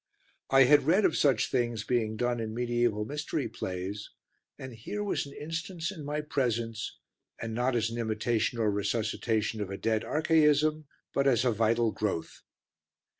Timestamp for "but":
11.13-11.27